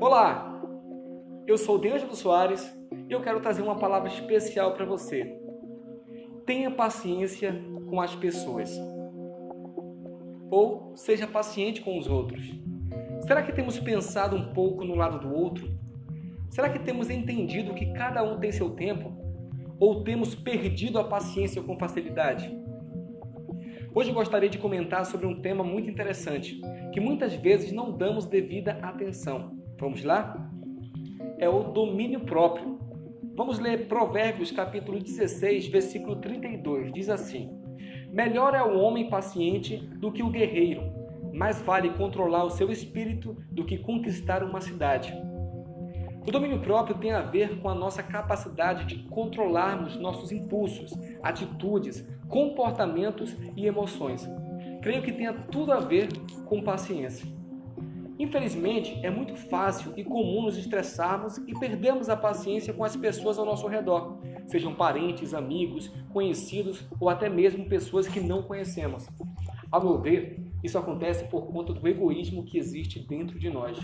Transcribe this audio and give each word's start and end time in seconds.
Olá, 0.00 0.62
eu 1.44 1.58
sou 1.58 1.76
Deângelo 1.76 2.14
Soares 2.14 2.72
e 3.08 3.12
eu 3.12 3.20
quero 3.20 3.40
trazer 3.40 3.62
uma 3.62 3.80
palavra 3.80 4.08
especial 4.08 4.72
para 4.74 4.84
você. 4.84 5.36
Tenha 6.46 6.70
paciência 6.70 7.60
com 7.90 8.00
as 8.00 8.14
pessoas. 8.14 8.70
Ou 10.52 10.92
seja 10.96 11.26
paciente 11.26 11.80
com 11.82 11.98
os 11.98 12.06
outros. 12.06 12.48
Será 13.26 13.42
que 13.42 13.52
temos 13.52 13.80
pensado 13.80 14.36
um 14.36 14.52
pouco 14.52 14.84
no 14.84 14.94
lado 14.94 15.18
do 15.18 15.34
outro? 15.34 15.68
Será 16.48 16.68
que 16.68 16.78
temos 16.78 17.10
entendido 17.10 17.74
que 17.74 17.92
cada 17.92 18.22
um 18.22 18.38
tem 18.38 18.52
seu 18.52 18.70
tempo? 18.70 19.12
Ou 19.80 20.04
temos 20.04 20.32
perdido 20.32 21.00
a 21.00 21.04
paciência 21.04 21.60
com 21.60 21.76
facilidade? 21.76 22.56
Hoje 23.92 24.12
gostaria 24.12 24.48
de 24.48 24.58
comentar 24.58 25.04
sobre 25.04 25.26
um 25.26 25.42
tema 25.42 25.64
muito 25.64 25.90
interessante, 25.90 26.60
que 26.92 27.00
muitas 27.00 27.34
vezes 27.34 27.72
não 27.72 27.90
damos 27.90 28.26
devida 28.26 28.78
atenção. 28.80 29.57
Vamos 29.78 30.02
lá? 30.02 30.50
É 31.38 31.48
o 31.48 31.62
domínio 31.62 32.20
próprio. 32.20 32.80
Vamos 33.36 33.60
ler 33.60 33.86
Provérbios 33.86 34.50
capítulo 34.50 34.98
16, 34.98 35.68
versículo 35.68 36.16
32. 36.16 36.92
Diz 36.92 37.08
assim: 37.08 37.56
Melhor 38.12 38.54
é 38.54 38.62
o 38.62 38.76
homem 38.76 39.08
paciente 39.08 39.76
do 39.76 40.10
que 40.10 40.20
o 40.20 40.30
guerreiro, 40.30 40.82
mais 41.32 41.62
vale 41.62 41.90
controlar 41.90 42.42
o 42.42 42.50
seu 42.50 42.72
espírito 42.72 43.36
do 43.52 43.64
que 43.64 43.78
conquistar 43.78 44.42
uma 44.42 44.60
cidade. 44.60 45.14
O 46.26 46.30
domínio 46.32 46.60
próprio 46.60 46.98
tem 46.98 47.12
a 47.12 47.22
ver 47.22 47.60
com 47.60 47.68
a 47.68 47.74
nossa 47.74 48.02
capacidade 48.02 48.84
de 48.84 49.08
controlarmos 49.08 49.96
nossos 49.96 50.32
impulsos, 50.32 50.92
atitudes, 51.22 52.04
comportamentos 52.28 53.36
e 53.56 53.64
emoções. 53.64 54.28
Creio 54.82 55.02
que 55.02 55.12
tenha 55.12 55.32
tudo 55.32 55.70
a 55.70 55.78
ver 55.78 56.08
com 56.46 56.62
paciência. 56.62 57.37
Infelizmente, 58.18 58.98
é 59.04 59.10
muito 59.10 59.36
fácil 59.36 59.92
e 59.96 60.02
comum 60.02 60.42
nos 60.42 60.58
estressarmos 60.58 61.38
e 61.38 61.54
perdermos 61.54 62.08
a 62.08 62.16
paciência 62.16 62.72
com 62.72 62.82
as 62.82 62.96
pessoas 62.96 63.38
ao 63.38 63.46
nosso 63.46 63.68
redor, 63.68 64.18
sejam 64.46 64.74
parentes, 64.74 65.32
amigos, 65.32 65.88
conhecidos 66.12 66.84
ou 66.98 67.08
até 67.08 67.28
mesmo 67.28 67.68
pessoas 67.68 68.08
que 68.08 68.20
não 68.20 68.42
conhecemos. 68.42 69.06
Ao 69.70 69.80
meu 69.80 70.00
ver, 70.00 70.40
isso 70.64 70.76
acontece 70.76 71.24
por 71.26 71.46
conta 71.46 71.72
do 71.72 71.86
egoísmo 71.86 72.42
que 72.42 72.58
existe 72.58 72.98
dentro 72.98 73.38
de 73.38 73.48
nós. 73.48 73.78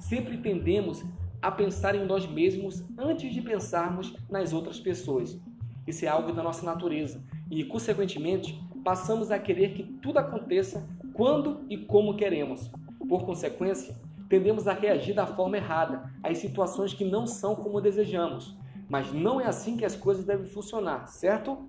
Sempre 0.00 0.38
tendemos 0.38 1.04
a 1.40 1.50
pensar 1.50 1.94
em 1.94 2.04
nós 2.04 2.26
mesmos 2.26 2.84
antes 2.98 3.32
de 3.32 3.40
pensarmos 3.40 4.16
nas 4.28 4.52
outras 4.52 4.80
pessoas. 4.80 5.40
Isso 5.86 6.04
é 6.04 6.08
algo 6.08 6.32
da 6.32 6.42
nossa 6.42 6.64
natureza 6.66 7.22
e, 7.50 7.64
consequentemente, 7.64 8.60
passamos 8.84 9.30
a 9.30 9.38
querer 9.38 9.74
que 9.74 9.84
tudo 9.84 10.18
aconteça 10.18 10.88
quando 11.12 11.64
e 11.68 11.76
como 11.76 12.16
queremos. 12.16 12.70
Por 13.10 13.24
consequência, 13.24 13.96
tendemos 14.28 14.68
a 14.68 14.72
reagir 14.72 15.16
da 15.16 15.26
forma 15.26 15.56
errada 15.56 16.08
às 16.22 16.38
situações 16.38 16.94
que 16.94 17.04
não 17.04 17.26
são 17.26 17.56
como 17.56 17.80
desejamos. 17.80 18.56
Mas 18.88 19.12
não 19.12 19.40
é 19.40 19.46
assim 19.46 19.76
que 19.76 19.84
as 19.84 19.96
coisas 19.96 20.24
devem 20.24 20.46
funcionar, 20.46 21.08
certo? 21.08 21.68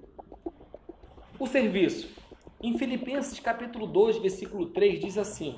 O 1.39 1.47
serviço. 1.47 2.15
Em 2.61 2.77
Filipenses 2.77 3.39
capítulo 3.39 3.87
2, 3.87 4.19
versículo 4.19 4.67
3 4.67 4.99
diz 4.99 5.17
assim: 5.17 5.57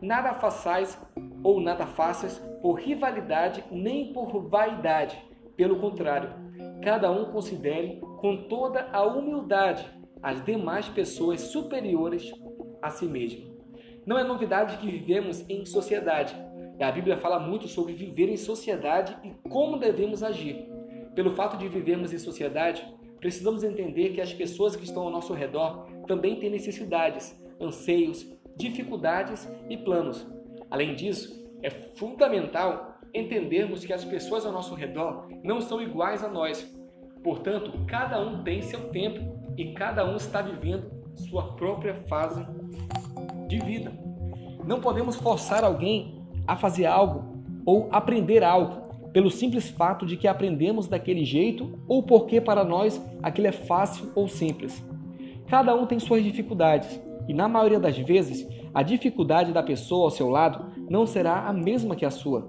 Nada 0.00 0.32
façais 0.34 0.96
ou 1.42 1.60
nada 1.60 1.88
faças 1.88 2.38
por 2.62 2.74
rivalidade 2.74 3.64
nem 3.72 4.12
por 4.12 4.48
vaidade. 4.48 5.20
Pelo 5.56 5.80
contrário, 5.80 6.30
cada 6.84 7.10
um 7.10 7.32
considere 7.32 8.00
com 8.20 8.46
toda 8.48 8.88
a 8.92 9.02
humildade 9.02 9.90
as 10.22 10.44
demais 10.44 10.88
pessoas 10.88 11.40
superiores 11.40 12.30
a 12.80 12.90
si 12.90 13.06
mesmo. 13.06 13.55
Não 14.06 14.16
é 14.16 14.22
novidade 14.22 14.76
que 14.76 14.88
vivemos 14.88 15.44
em 15.50 15.64
sociedade. 15.66 16.32
A 16.80 16.92
Bíblia 16.92 17.16
fala 17.16 17.40
muito 17.40 17.66
sobre 17.66 17.92
viver 17.92 18.28
em 18.28 18.36
sociedade 18.36 19.16
e 19.24 19.32
como 19.48 19.78
devemos 19.78 20.22
agir. 20.22 20.68
Pelo 21.12 21.34
fato 21.34 21.56
de 21.56 21.66
vivermos 21.66 22.12
em 22.12 22.18
sociedade, 22.18 22.86
precisamos 23.18 23.64
entender 23.64 24.10
que 24.10 24.20
as 24.20 24.32
pessoas 24.32 24.76
que 24.76 24.84
estão 24.84 25.02
ao 25.02 25.10
nosso 25.10 25.34
redor 25.34 25.88
também 26.06 26.38
têm 26.38 26.50
necessidades, 26.50 27.36
anseios, 27.60 28.32
dificuldades 28.56 29.50
e 29.68 29.76
planos. 29.76 30.24
Além 30.70 30.94
disso, 30.94 31.44
é 31.60 31.70
fundamental 31.70 32.98
entendermos 33.12 33.84
que 33.84 33.92
as 33.92 34.04
pessoas 34.04 34.46
ao 34.46 34.52
nosso 34.52 34.76
redor 34.76 35.26
não 35.42 35.60
são 35.60 35.82
iguais 35.82 36.22
a 36.22 36.28
nós. 36.28 36.62
Portanto, 37.24 37.72
cada 37.88 38.20
um 38.20 38.44
tem 38.44 38.62
seu 38.62 38.88
tempo 38.90 39.36
e 39.56 39.72
cada 39.72 40.08
um 40.08 40.14
está 40.14 40.42
vivendo 40.42 40.94
sua 41.16 41.56
própria 41.56 41.94
fase 42.04 42.46
de 43.46 43.58
vida. 43.58 43.92
Não 44.66 44.80
podemos 44.80 45.16
forçar 45.16 45.64
alguém 45.64 46.22
a 46.46 46.56
fazer 46.56 46.86
algo 46.86 47.36
ou 47.64 47.88
aprender 47.90 48.42
algo 48.42 48.86
pelo 49.12 49.30
simples 49.30 49.68
fato 49.68 50.04
de 50.04 50.16
que 50.16 50.28
aprendemos 50.28 50.86
daquele 50.86 51.24
jeito 51.24 51.78
ou 51.88 52.02
porque 52.02 52.40
para 52.40 52.64
nós 52.64 53.02
aquilo 53.22 53.46
é 53.46 53.52
fácil 53.52 54.10
ou 54.14 54.28
simples. 54.28 54.84
Cada 55.48 55.74
um 55.74 55.86
tem 55.86 55.98
suas 55.98 56.22
dificuldades 56.22 57.00
e, 57.28 57.32
na 57.32 57.48
maioria 57.48 57.80
das 57.80 57.96
vezes, 57.96 58.46
a 58.74 58.82
dificuldade 58.82 59.52
da 59.52 59.62
pessoa 59.62 60.04
ao 60.04 60.10
seu 60.10 60.28
lado 60.28 60.66
não 60.90 61.06
será 61.06 61.46
a 61.46 61.52
mesma 61.52 61.96
que 61.96 62.04
a 62.04 62.10
sua. 62.10 62.46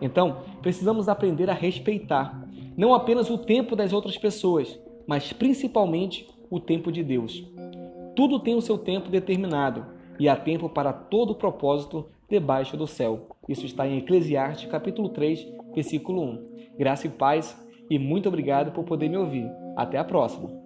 Então, 0.00 0.38
precisamos 0.62 1.08
aprender 1.08 1.50
a 1.50 1.54
respeitar 1.54 2.46
não 2.76 2.94
apenas 2.94 3.30
o 3.30 3.38
tempo 3.38 3.74
das 3.74 3.92
outras 3.92 4.18
pessoas, 4.18 4.78
mas 5.06 5.32
principalmente 5.32 6.28
o 6.50 6.60
tempo 6.60 6.92
de 6.92 7.02
Deus. 7.02 7.44
Tudo 8.14 8.38
tem 8.38 8.54
o 8.54 8.60
seu 8.60 8.78
tempo 8.78 9.08
determinado 9.08 9.86
e 10.18 10.28
há 10.28 10.36
tempo 10.36 10.68
para 10.68 10.92
todo 10.92 11.34
propósito 11.34 12.08
debaixo 12.28 12.76
do 12.76 12.86
céu. 12.86 13.28
Isso 13.48 13.66
está 13.66 13.86
em 13.86 13.98
Eclesiastes 13.98 14.70
capítulo 14.70 15.08
3, 15.08 15.46
versículo 15.74 16.22
1. 16.22 16.76
Graça 16.78 17.06
e 17.06 17.10
paz 17.10 17.56
e 17.90 17.98
muito 17.98 18.28
obrigado 18.28 18.72
por 18.72 18.84
poder 18.84 19.08
me 19.08 19.16
ouvir. 19.16 19.50
Até 19.76 19.98
a 19.98 20.04
próxima. 20.04 20.63